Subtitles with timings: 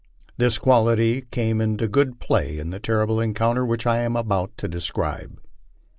[0.35, 4.67] This quality came in good play in the terrible encounter which I am about to
[4.67, 5.39] describe.